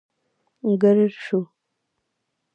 [0.81, 1.39] ګررر شو.